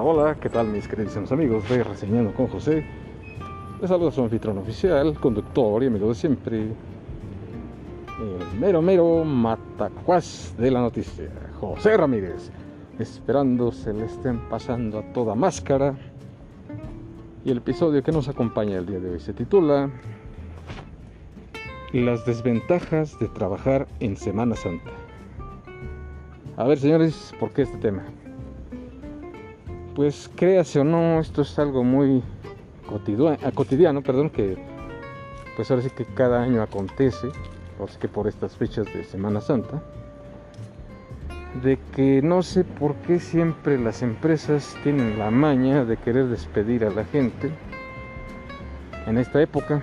Hola, 0.00 0.22
hola, 0.22 0.34
¿qué 0.40 0.48
tal 0.48 0.68
mis 0.68 0.86
queridos 0.86 1.32
amigos 1.32 1.68
de 1.68 1.82
Reseñando 1.82 2.32
con 2.32 2.46
José? 2.46 2.86
Les 3.80 3.90
saluda 3.90 4.12
su 4.12 4.22
anfitrión 4.22 4.56
oficial, 4.58 5.18
conductor 5.18 5.82
y 5.82 5.86
amigo 5.86 6.08
de 6.10 6.14
siempre, 6.14 6.68
el 8.20 8.60
mero 8.60 8.80
mero 8.80 9.24
matacuás 9.24 10.54
de 10.56 10.70
la 10.70 10.82
noticia, 10.82 11.28
José 11.58 11.96
Ramírez, 11.96 12.52
esperando 13.00 13.72
se 13.72 13.92
le 13.92 14.04
estén 14.04 14.38
pasando 14.48 15.00
a 15.00 15.12
toda 15.12 15.34
máscara. 15.34 15.96
Y 17.44 17.50
el 17.50 17.58
episodio 17.58 18.00
que 18.00 18.12
nos 18.12 18.28
acompaña 18.28 18.78
el 18.78 18.86
día 18.86 19.00
de 19.00 19.10
hoy 19.10 19.18
se 19.18 19.32
titula 19.32 19.90
Las 21.92 22.24
desventajas 22.24 23.18
de 23.18 23.26
trabajar 23.26 23.88
en 23.98 24.16
Semana 24.16 24.54
Santa. 24.54 24.92
A 26.56 26.62
ver 26.68 26.78
señores, 26.78 27.34
¿por 27.40 27.50
qué 27.50 27.62
este 27.62 27.78
tema? 27.78 28.04
Pues 29.98 30.30
créase 30.36 30.78
o 30.78 30.84
no, 30.84 31.18
esto 31.18 31.42
es 31.42 31.58
algo 31.58 31.82
muy 31.82 32.22
cotidiano, 32.88 33.36
ah, 33.42 33.50
cotidiano 33.50 34.00
perdón, 34.00 34.30
que 34.30 34.56
pues 35.56 35.72
ahora 35.72 35.82
sí 35.82 35.90
que 35.90 36.04
cada 36.04 36.40
año 36.40 36.62
acontece, 36.62 37.26
o 37.80 37.88
sea 37.88 37.98
que 37.98 38.06
por 38.06 38.28
estas 38.28 38.56
fechas 38.56 38.86
de 38.94 39.02
Semana 39.02 39.40
Santa, 39.40 39.82
de 41.64 41.80
que 41.96 42.22
no 42.22 42.44
sé 42.44 42.62
por 42.62 42.94
qué 43.08 43.18
siempre 43.18 43.76
las 43.76 44.02
empresas 44.02 44.76
tienen 44.84 45.18
la 45.18 45.32
maña 45.32 45.84
de 45.84 45.96
querer 45.96 46.26
despedir 46.28 46.84
a 46.84 46.90
la 46.90 47.04
gente 47.04 47.50
en 49.08 49.18
esta 49.18 49.42
época. 49.42 49.82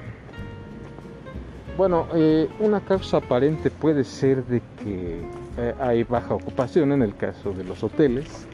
Bueno, 1.76 2.08
eh, 2.16 2.48
una 2.62 2.80
causa 2.80 3.18
aparente 3.18 3.70
puede 3.70 4.06
ser 4.06 4.46
de 4.46 4.62
que 4.82 5.20
eh, 5.58 5.76
hay 5.78 6.06
baja 6.06 6.36
ocupación 6.36 6.94
en 6.94 7.02
el 7.02 7.18
caso 7.18 7.52
de 7.52 7.66
los 7.66 7.84
hoteles, 7.84 8.48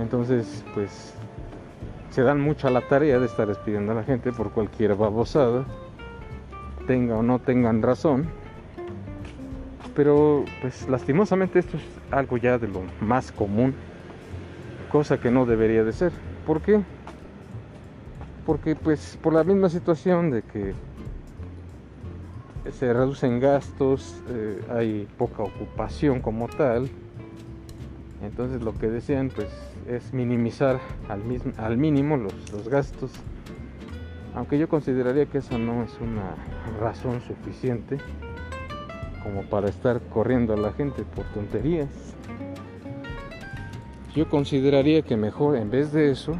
entonces, 0.00 0.64
pues 0.74 1.14
se 2.10 2.22
dan 2.22 2.40
mucho 2.40 2.68
a 2.68 2.70
la 2.70 2.80
tarea 2.80 3.18
de 3.18 3.26
estar 3.26 3.46
despidiendo 3.48 3.92
a 3.92 3.94
la 3.96 4.04
gente 4.04 4.32
por 4.32 4.50
cualquier 4.50 4.94
babosada, 4.94 5.64
tenga 6.86 7.16
o 7.16 7.22
no 7.22 7.38
tengan 7.38 7.82
razón. 7.82 8.26
Pero 9.94 10.44
pues 10.60 10.88
lastimosamente 10.88 11.60
esto 11.60 11.76
es 11.76 11.82
algo 12.10 12.36
ya 12.36 12.58
de 12.58 12.68
lo 12.68 12.82
más 13.00 13.32
común, 13.32 13.74
cosa 14.90 15.18
que 15.18 15.30
no 15.30 15.46
debería 15.46 15.84
de 15.84 15.92
ser. 15.92 16.12
¿Por 16.46 16.60
qué? 16.60 16.82
Porque 18.46 18.76
pues 18.76 19.18
por 19.22 19.32
la 19.32 19.44
misma 19.44 19.68
situación 19.68 20.30
de 20.30 20.42
que 20.42 20.74
se 22.70 22.92
reducen 22.92 23.40
gastos, 23.40 24.22
eh, 24.28 24.60
hay 24.70 25.08
poca 25.16 25.42
ocupación 25.42 26.20
como 26.20 26.48
tal, 26.48 26.90
entonces 28.26 28.62
lo 28.62 28.74
que 28.74 28.88
desean 28.88 29.30
pues 29.34 29.48
es 29.88 30.12
minimizar 30.12 30.80
al, 31.08 31.24
mismo, 31.24 31.52
al 31.58 31.76
mínimo 31.76 32.16
los, 32.16 32.52
los 32.52 32.68
gastos. 32.68 33.10
Aunque 34.34 34.58
yo 34.58 34.68
consideraría 34.68 35.26
que 35.26 35.38
eso 35.38 35.58
no 35.58 35.84
es 35.84 35.92
una 36.00 36.34
razón 36.80 37.20
suficiente 37.20 37.98
como 39.22 39.42
para 39.42 39.68
estar 39.68 40.00
corriendo 40.02 40.54
a 40.54 40.56
la 40.56 40.72
gente 40.72 41.02
por 41.02 41.24
tonterías. 41.26 41.88
Yo 44.14 44.28
consideraría 44.28 45.02
que 45.02 45.16
mejor 45.16 45.56
en 45.56 45.70
vez 45.70 45.92
de 45.92 46.10
eso, 46.10 46.34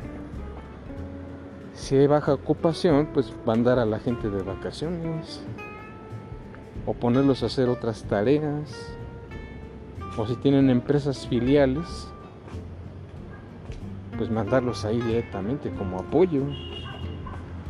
si 1.73 1.97
hay 1.97 2.07
baja 2.07 2.35
ocupación, 2.35 3.09
pues 3.13 3.33
mandar 3.47 3.79
a 3.79 3.87
la 3.87 3.99
gente 3.99 4.31
de 4.31 4.43
vacaciones 4.43 5.43
o 6.87 6.95
ponerlos 6.95 7.43
a 7.43 7.47
hacer 7.47 7.69
otras 7.69 8.05
tareas 8.05 8.97
o 10.17 10.27
si 10.27 10.37
tienen 10.37 10.71
empresas 10.71 11.27
filiales, 11.27 12.09
pues 14.17 14.31
mandarlos 14.31 14.85
ahí 14.85 15.01
directamente 15.01 15.71
como 15.71 15.99
apoyo 15.99 16.43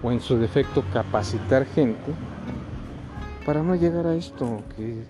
o 0.02 0.12
en 0.12 0.20
su 0.20 0.36
defecto 0.36 0.84
capacitar 0.92 1.64
gente 1.64 2.12
para 3.46 3.62
no 3.62 3.74
llegar 3.74 4.06
a 4.06 4.14
esto 4.14 4.62
que 4.76 5.04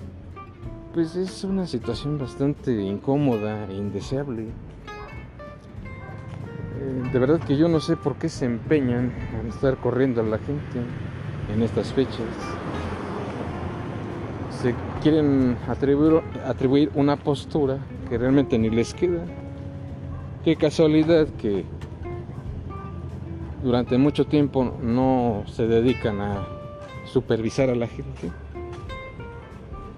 pues 0.93 1.17
es 1.17 1.43
una 1.43 1.67
situación 1.67 2.19
bastante 2.19 2.71
incómoda 2.71 3.67
e 3.69 3.75
indeseable. 3.75 4.45
Eh, 6.79 7.03
de 7.13 7.19
verdad 7.19 7.41
que 7.41 7.57
yo 7.57 7.69
no 7.69 7.81
sé 7.81 7.97
por 7.97 8.15
qué 8.15 8.29
se 8.29 8.45
empeñan 8.45 9.13
en 9.41 9.49
estar 9.49 9.77
corriendo 9.79 10.21
a 10.21 10.25
la 10.25 10.39
gente 10.39 10.81
en 11.53 11.63
estas 11.63 11.93
fechas 11.93 12.21
se 14.61 14.75
quieren 15.03 15.57
atribuir, 15.69 16.91
una 16.95 17.17
postura 17.17 17.79
que 18.09 18.19
realmente 18.19 18.59
ni 18.59 18.71
les 18.71 18.95
queda. 18.95 19.25
Qué 20.45 20.57
casualidad 20.57 21.27
que 21.39 21.65
durante 23.63 23.97
mucho 23.99 24.27
tiempo 24.27 24.77
no 24.83 25.45
se 25.47 25.67
dedican 25.67 26.21
a 26.21 26.47
supervisar 27.07 27.71
a 27.71 27.75
la 27.75 27.87
gente. 27.87 28.31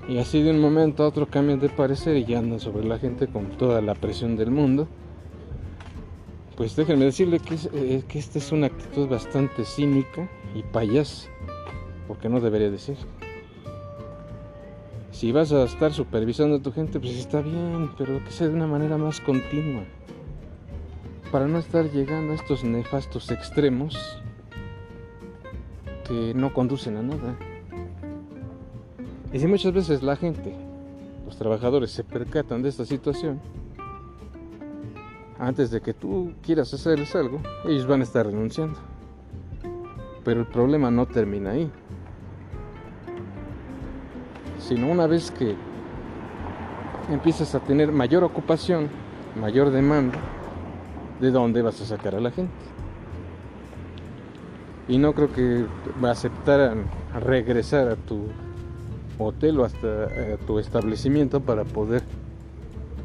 Y 0.08 0.18
así 0.18 0.40
de 0.40 0.52
un 0.52 0.60
momento 0.60 1.02
a 1.02 1.08
otro 1.08 1.26
cambian 1.26 1.58
de 1.58 1.68
parecer 1.68 2.16
y 2.16 2.24
ya 2.24 2.38
andan 2.38 2.60
sobre 2.60 2.84
la 2.84 2.98
gente 2.98 3.26
con 3.26 3.46
toda 3.56 3.80
la 3.80 3.94
presión 3.94 4.36
del 4.36 4.52
mundo. 4.52 4.86
Pues 6.56 6.76
déjenme 6.76 7.04
decirle 7.04 7.40
que, 7.40 7.56
eh, 7.74 8.02
que 8.08 8.18
esta 8.18 8.38
es 8.38 8.52
una 8.52 8.68
actitud 8.68 9.08
bastante 9.08 9.64
cínica 9.64 10.28
y 10.54 10.62
payas, 10.62 11.28
porque 12.06 12.28
no 12.28 12.40
debería 12.40 12.70
decir. 12.70 12.96
Si 15.16 15.32
vas 15.32 15.50
a 15.50 15.64
estar 15.64 15.94
supervisando 15.94 16.56
a 16.56 16.58
tu 16.60 16.72
gente, 16.72 17.00
pues 17.00 17.16
está 17.16 17.40
bien, 17.40 17.88
pero 17.96 18.22
que 18.22 18.30
sea 18.30 18.48
de 18.48 18.52
una 18.52 18.66
manera 18.66 18.98
más 18.98 19.18
continua. 19.18 19.82
Para 21.32 21.46
no 21.46 21.58
estar 21.58 21.90
llegando 21.90 22.34
a 22.34 22.36
estos 22.36 22.64
nefastos 22.64 23.30
extremos 23.30 23.96
que 26.06 26.34
no 26.34 26.52
conducen 26.52 26.98
a 26.98 27.02
nada. 27.02 27.34
Y 29.32 29.38
si 29.38 29.46
muchas 29.46 29.72
veces 29.72 30.02
la 30.02 30.16
gente, 30.16 30.54
los 31.24 31.38
trabajadores, 31.38 31.92
se 31.92 32.04
percatan 32.04 32.60
de 32.60 32.68
esta 32.68 32.84
situación, 32.84 33.40
antes 35.38 35.70
de 35.70 35.80
que 35.80 35.94
tú 35.94 36.34
quieras 36.42 36.74
hacerles 36.74 37.16
algo, 37.16 37.40
ellos 37.64 37.86
van 37.86 38.00
a 38.00 38.04
estar 38.04 38.26
renunciando. 38.26 38.78
Pero 40.26 40.40
el 40.40 40.46
problema 40.46 40.90
no 40.90 41.06
termina 41.06 41.52
ahí 41.52 41.70
sino 44.66 44.88
una 44.88 45.06
vez 45.06 45.30
que 45.30 45.54
empiezas 47.10 47.54
a 47.54 47.60
tener 47.60 47.92
mayor 47.92 48.24
ocupación, 48.24 48.88
mayor 49.40 49.70
demanda, 49.70 50.18
¿de 51.20 51.30
dónde 51.30 51.62
vas 51.62 51.80
a 51.80 51.86
sacar 51.86 52.16
a 52.16 52.20
la 52.20 52.32
gente? 52.32 52.52
Y 54.88 54.98
no 54.98 55.12
creo 55.12 55.32
que 55.32 55.66
va 56.02 56.08
a 56.08 56.12
aceptar 56.12 56.74
regresar 57.20 57.88
a 57.88 57.96
tu 57.96 58.26
hotel 59.18 59.60
o 59.60 59.64
hasta 59.64 60.04
a 60.34 60.36
tu 60.46 60.58
establecimiento 60.58 61.40
para 61.40 61.64
poder 61.64 62.02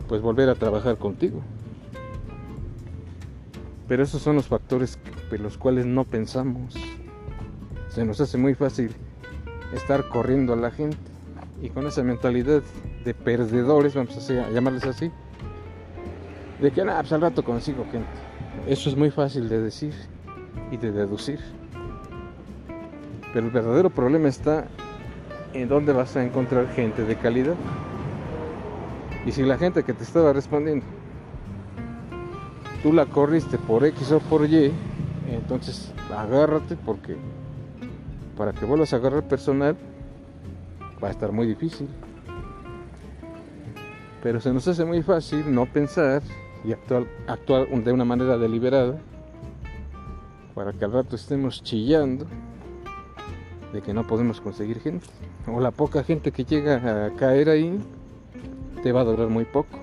pues 0.07 0.21
volver 0.21 0.50
a 0.50 0.55
trabajar 0.55 0.97
contigo. 0.97 1.41
Pero 3.88 4.03
esos 4.03 4.21
son 4.21 4.35
los 4.35 4.47
factores 4.47 4.97
de 5.29 5.38
los 5.38 5.57
cuales 5.57 5.85
no 5.85 6.05
pensamos. 6.05 6.75
Se 7.89 8.03
nos 8.03 8.19
hace 8.19 8.38
muy 8.38 8.55
fácil 8.55 8.91
estar 9.73 10.07
corriendo 10.07 10.53
a 10.53 10.55
la 10.55 10.71
gente 10.71 11.10
y 11.61 11.69
con 11.69 11.85
esa 11.85 12.03
mentalidad 12.03 12.63
de 13.05 13.13
perdedores, 13.13 13.94
vamos 13.94 14.29
a, 14.29 14.49
llamarles 14.49 14.83
así, 14.83 15.11
de 16.59 16.72
que 16.72 16.83
nada, 16.83 17.01
pues 17.01 17.13
al 17.13 17.22
rato 17.22 17.44
consigo 17.44 17.85
gente. 17.91 18.07
Eso 18.67 18.89
es 18.89 18.97
muy 18.97 19.11
fácil 19.11 19.47
de 19.47 19.61
decir 19.61 19.94
y 20.71 20.77
de 20.77 20.91
deducir. 20.91 21.39
Pero 23.33 23.45
el 23.45 23.51
verdadero 23.51 23.89
problema 23.89 24.27
está 24.27 24.67
en 25.53 25.69
dónde 25.69 25.94
vas 25.94 26.15
a 26.15 26.24
encontrar 26.24 26.68
gente 26.74 27.06
de 27.06 27.15
calidad. 27.15 27.56
Y 29.25 29.31
si 29.31 29.44
la 29.44 29.57
gente 29.57 29.83
que 29.83 29.94
te 29.94 30.03
estaba 30.03 30.33
respondiendo, 30.33 30.86
tú 32.81 32.91
la 32.91 33.06
corriste 33.06 33.57
por 33.59 33.86
X 33.86 34.12
o 34.12 34.19
por 34.19 34.45
Y, 34.45 34.71
entonces 35.30 35.94
agárrate 36.15 36.75
porque 36.75 37.15
para 38.36 38.51
que 38.51 38.65
vuelvas 38.65 38.94
a 38.94 38.95
agarrar 38.97 39.27
personal 39.27 39.77
va 41.03 41.07
a 41.09 41.12
estar 41.12 41.31
muy 41.31 41.48
difícil. 41.48 41.88
Pero 44.21 44.39
se 44.39 44.53
nos 44.53 44.68
hace 44.68 44.86
muy 44.86 45.01
fácil 45.01 45.53
no 45.53 45.65
pensar 45.65 46.21
y 46.63 46.74
actuar, 46.74 47.68
de 47.68 47.92
una 47.92 48.06
manera 48.06 48.38
deliberada 48.38 49.00
para 50.53 50.74
que 50.74 50.86
al 50.86 50.92
rato 50.92 51.15
estemos 51.15 51.63
chillando 51.63 52.25
de 53.74 53.81
que 53.81 53.94
no 53.94 54.06
podemos 54.06 54.42
conseguir 54.42 54.80
gente. 54.80 55.07
O 55.48 55.59
la 55.59 55.71
poca 55.71 56.03
gente 56.03 56.31
que 56.31 56.44
llega 56.44 57.06
a 57.06 57.15
caer 57.15 57.50
ahí 57.50 57.80
te 58.83 58.92
va 58.92 59.01
a 59.01 59.03
durar 59.06 59.30
muy 59.30 59.45
poco. 59.45 59.80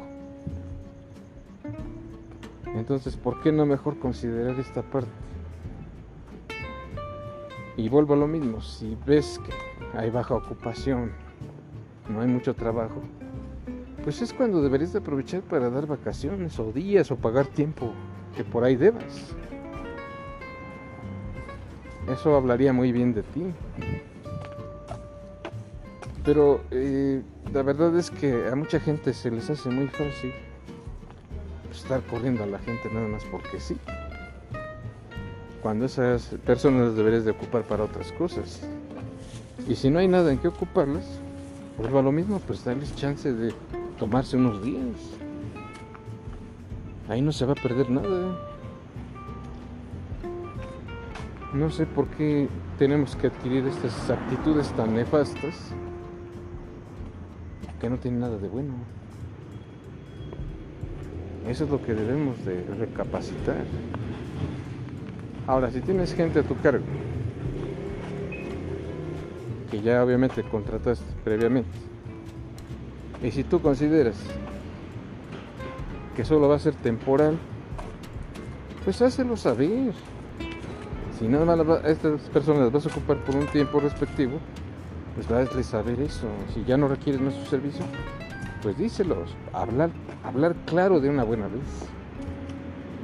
Entonces, 2.74 3.16
¿por 3.16 3.42
qué 3.42 3.50
no 3.50 3.66
mejor 3.66 3.98
considerar 3.98 4.60
esta 4.60 4.82
parte? 4.82 5.10
Y 7.78 7.88
vuelvo 7.88 8.14
a 8.14 8.16
lo 8.16 8.26
mismo, 8.26 8.60
si 8.60 8.98
ves 9.06 9.40
que 9.46 9.96
hay 9.96 10.10
baja 10.10 10.34
ocupación, 10.34 11.12
no 12.10 12.20
hay 12.20 12.26
mucho 12.26 12.52
trabajo, 12.52 13.00
pues 14.02 14.20
es 14.20 14.32
cuando 14.32 14.60
deberías 14.60 14.92
de 14.92 14.98
aprovechar 14.98 15.42
para 15.42 15.70
dar 15.70 15.86
vacaciones 15.86 16.58
o 16.58 16.72
días 16.72 17.08
o 17.12 17.16
pagar 17.16 17.46
tiempo 17.46 17.92
que 18.36 18.42
por 18.42 18.64
ahí 18.64 18.74
debas. 18.74 19.32
Eso 22.10 22.34
hablaría 22.34 22.72
muy 22.72 22.90
bien 22.90 23.14
de 23.14 23.22
ti. 23.22 23.44
Pero 26.24 26.60
eh, 26.72 27.22
la 27.52 27.62
verdad 27.62 27.96
es 27.96 28.10
que 28.10 28.48
a 28.48 28.56
mucha 28.56 28.80
gente 28.80 29.14
se 29.14 29.30
les 29.30 29.48
hace 29.50 29.68
muy 29.68 29.86
fácil 29.86 30.32
estar 31.70 32.02
corriendo 32.02 32.42
a 32.42 32.46
la 32.46 32.58
gente 32.58 32.90
nada 32.92 33.06
más 33.06 33.24
porque 33.26 33.60
sí. 33.60 33.76
Cuando 35.62 35.86
esas 35.86 36.26
personas 36.46 36.88
las 36.88 36.96
deberías 36.96 37.24
de 37.24 37.32
ocupar 37.32 37.62
para 37.64 37.84
otras 37.84 38.12
cosas. 38.12 38.60
Y 39.68 39.74
si 39.74 39.90
no 39.90 39.98
hay 39.98 40.08
nada 40.08 40.32
en 40.32 40.38
que 40.38 40.48
ocuparlas, 40.48 41.04
vuelvo 41.76 41.98
a 41.98 42.02
lo 42.02 42.12
mismo, 42.12 42.40
pues 42.40 42.64
darles 42.64 42.94
chance 42.94 43.32
de 43.32 43.52
tomarse 43.98 44.36
unos 44.36 44.62
días. 44.62 44.96
Ahí 47.08 47.22
no 47.22 47.32
se 47.32 47.44
va 47.44 47.52
a 47.52 47.56
perder 47.56 47.90
nada. 47.90 48.38
No 51.52 51.70
sé 51.70 51.86
por 51.86 52.06
qué 52.08 52.48
tenemos 52.78 53.16
que 53.16 53.28
adquirir 53.28 53.66
estas 53.66 54.10
actitudes 54.10 54.68
tan 54.72 54.94
nefastas 54.94 55.72
que 57.80 57.88
no 57.88 57.96
tienen 57.98 58.20
nada 58.20 58.36
de 58.36 58.48
bueno. 58.48 58.74
Eso 61.48 61.64
es 61.64 61.70
lo 61.70 61.82
que 61.82 61.94
debemos 61.94 62.44
de 62.44 62.62
recapacitar. 62.78 63.64
Ahora, 65.48 65.70
si 65.70 65.80
tienes 65.80 66.14
gente 66.14 66.40
a 66.40 66.42
tu 66.42 66.54
cargo, 66.60 66.84
que 69.70 69.80
ya 69.80 70.04
obviamente 70.04 70.42
contrataste 70.42 71.06
previamente, 71.24 71.70
y 73.22 73.30
si 73.30 73.44
tú 73.44 73.62
consideras 73.62 74.16
que 76.14 76.26
solo 76.26 76.50
va 76.50 76.56
a 76.56 76.58
ser 76.58 76.74
temporal, 76.74 77.38
pues 78.84 79.00
hácelo 79.00 79.38
saber. 79.38 79.94
Si 81.18 81.26
nada 81.26 81.46
más 81.46 81.82
a 81.82 81.88
estas 81.88 82.20
personas 82.28 82.64
las 82.64 82.72
vas 82.72 82.84
a 82.84 82.90
ocupar 82.90 83.16
por 83.24 83.34
un 83.34 83.46
tiempo 83.46 83.80
respectivo, 83.80 84.38
pues 85.14 85.30
a 85.30 85.62
saber 85.62 85.98
eso. 86.02 86.28
Si 86.52 86.62
ya 86.64 86.76
no 86.76 86.88
requieres 86.88 87.22
más 87.22 87.32
su 87.32 87.46
servicio, 87.46 87.86
pues 88.62 88.76
díselos. 88.76 89.34
Hablar, 89.54 89.88
hablar 90.24 90.54
claro 90.66 91.00
de 91.00 91.08
una 91.08 91.24
buena 91.24 91.46
vez. 91.46 91.97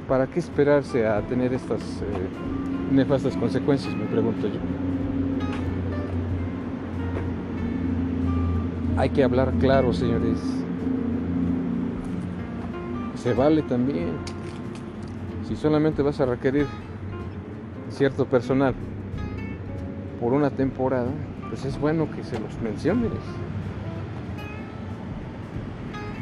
¿Para 0.07 0.27
qué 0.27 0.37
esperarse 0.37 1.07
a 1.07 1.19
tener 1.21 1.51
estas 1.51 1.81
eh, 1.81 2.91
nefastas 2.91 3.35
consecuencias? 3.35 3.95
Me 3.95 4.05
pregunto 4.05 4.47
yo. 4.47 4.59
Hay 8.97 9.09
que 9.09 9.23
hablar 9.23 9.51
claro, 9.59 9.93
señores. 9.93 10.37
Se 13.15 13.33
vale 13.33 13.63
también. 13.63 14.11
Si 15.47 15.55
solamente 15.55 16.03
vas 16.03 16.19
a 16.19 16.27
requerir 16.27 16.67
cierto 17.89 18.25
personal 18.25 18.75
por 20.21 20.33
una 20.33 20.51
temporada, 20.51 21.09
pues 21.49 21.65
es 21.65 21.79
bueno 21.79 22.07
que 22.11 22.23
se 22.23 22.39
los 22.39 22.61
menciones. 22.61 23.11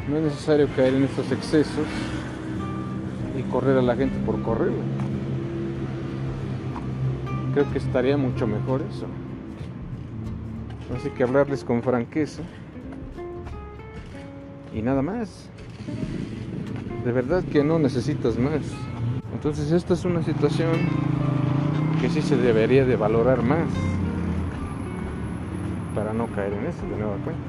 No 0.08 0.16
es 0.16 0.22
necesario 0.24 0.68
caer 0.74 0.94
en 0.94 1.04
estos 1.04 1.30
excesos 1.32 1.86
y 3.36 3.42
correr 3.42 3.78
a 3.78 3.82
la 3.82 3.96
gente 3.96 4.18
por 4.24 4.40
correr. 4.42 4.72
Creo 7.52 7.70
que 7.70 7.78
estaría 7.78 8.16
mucho 8.16 8.46
mejor 8.46 8.82
eso. 8.82 9.06
Así 10.96 11.10
que 11.10 11.22
hablarles 11.22 11.64
con 11.64 11.82
franqueza 11.82 12.42
y 14.74 14.82
nada 14.82 15.02
más. 15.02 15.48
De 17.04 17.12
verdad 17.12 17.44
que 17.44 17.62
no 17.62 17.78
necesitas 17.78 18.38
más. 18.38 18.62
Entonces 19.32 19.72
esta 19.72 19.94
es 19.94 20.04
una 20.04 20.22
situación 20.22 20.72
que 22.00 22.08
sí 22.08 22.22
se 22.22 22.36
debería 22.36 22.84
de 22.84 22.96
valorar 22.96 23.42
más 23.42 23.68
para 25.94 26.12
no 26.12 26.26
caer 26.28 26.52
en 26.54 26.66
eso 26.66 26.82
de 26.90 26.96
nueva 26.96 27.16
cuenta. 27.24 27.42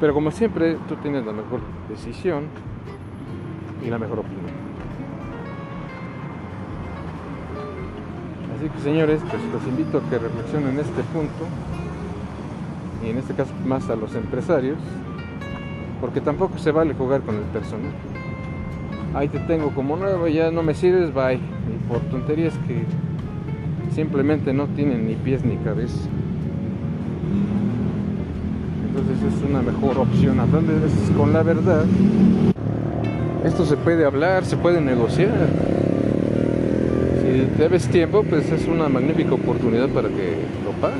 Pero 0.00 0.14
como 0.14 0.30
siempre, 0.30 0.76
tú 0.88 0.96
tienes 0.96 1.26
la 1.26 1.32
mejor 1.32 1.60
decisión 1.88 2.44
y 3.84 3.90
la 3.90 3.98
mejor 3.98 4.20
opinión. 4.20 4.27
Así 8.56 8.68
que 8.68 8.80
señores, 8.80 9.20
pues 9.30 9.42
los 9.52 9.66
invito 9.66 9.98
a 9.98 10.10
que 10.10 10.18
reflexionen 10.18 10.70
en 10.70 10.80
este 10.80 11.02
punto 11.04 11.46
y 13.04 13.10
en 13.10 13.18
este 13.18 13.34
caso 13.34 13.52
más 13.64 13.88
a 13.88 13.96
los 13.96 14.14
empresarios, 14.14 14.78
porque 16.00 16.20
tampoco 16.20 16.58
se 16.58 16.72
vale 16.72 16.94
jugar 16.94 17.22
con 17.22 17.36
el 17.36 17.44
personal. 17.44 17.92
Ahí 19.14 19.28
te 19.28 19.38
tengo 19.40 19.70
como 19.70 19.96
nuevo, 19.96 20.26
ya 20.28 20.50
no 20.50 20.62
me 20.62 20.74
sirves, 20.74 21.14
bye. 21.14 21.36
Y 21.36 21.88
por 21.88 22.00
tonterías 22.10 22.54
que 22.66 22.84
simplemente 23.94 24.52
no 24.52 24.66
tienen 24.68 25.06
ni 25.06 25.14
pies 25.14 25.44
ni 25.44 25.56
cabeza 25.56 26.08
entonces 28.98 29.32
es 29.32 29.48
una 29.48 29.62
mejor 29.62 29.98
opción. 29.98 30.40
Hablando 30.40 30.72
de 30.72 30.80
veces 30.80 31.10
con 31.16 31.32
la 31.32 31.42
verdad, 31.42 31.84
esto 33.44 33.64
se 33.64 33.76
puede 33.76 34.04
hablar, 34.04 34.44
se 34.44 34.56
puede 34.56 34.80
negociar. 34.80 35.48
Si 37.22 37.60
debes 37.60 37.88
tiempo, 37.88 38.22
pues 38.22 38.50
es 38.50 38.66
una 38.66 38.88
magnífica 38.88 39.34
oportunidad 39.34 39.88
para 39.88 40.08
que 40.08 40.36
lo 40.64 40.72
pagues. 40.80 40.98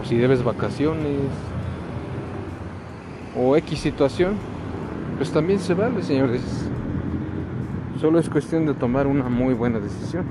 O 0.00 0.04
si 0.04 0.16
debes 0.16 0.42
vacaciones 0.42 1.18
o 3.36 3.56
X 3.56 3.78
situación, 3.78 4.34
pues 5.16 5.30
también 5.30 5.58
se 5.58 5.74
vale, 5.74 6.02
señores. 6.02 6.42
Solo 8.00 8.18
es 8.18 8.28
cuestión 8.28 8.66
de 8.66 8.74
tomar 8.74 9.06
una 9.06 9.28
muy 9.28 9.54
buena 9.54 9.80
decisión. 9.80 10.24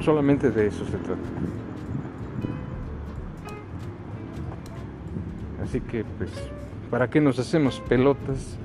Solamente 0.00 0.50
de 0.50 0.66
eso 0.68 0.84
se 0.84 0.98
trata. 0.98 1.20
Así 5.62 5.80
que, 5.80 6.04
pues, 6.18 6.30
¿para 6.90 7.08
qué 7.08 7.20
nos 7.20 7.38
hacemos 7.38 7.80
pelotas? 7.88 8.58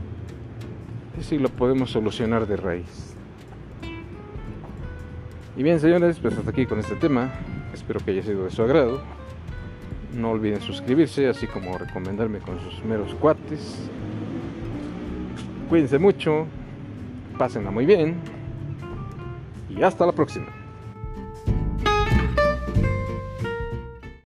Si 1.22 1.38
lo 1.38 1.50
podemos 1.50 1.92
solucionar 1.92 2.48
de 2.48 2.58
raíz. 2.58 3.16
Y 5.56 5.64
bien, 5.64 5.80
señores, 5.80 6.20
pues 6.20 6.38
hasta 6.38 6.50
aquí 6.50 6.66
con 6.66 6.80
este 6.80 6.96
tema. 6.96 7.32
Espero 7.74 8.00
que 8.00 8.12
haya 8.12 8.24
sido 8.24 8.46
de 8.46 8.52
su 8.52 8.62
agrado. 8.64 9.02
No 10.14 10.32
olviden 10.32 10.62
suscribirse, 10.62 11.28
así 11.28 11.48
como 11.48 11.78
recomendarme 11.78 12.40
con 12.40 12.60
sus 12.60 12.84
meros 12.84 13.14
cuates. 13.16 13.90
Cuídense 15.70 15.98
mucho, 15.98 16.46
pásenla 17.38 17.72
muy 17.72 17.86
bien 17.86 18.18
y 19.70 19.82
hasta 19.82 20.06
la 20.06 20.12
próxima. 20.12 20.63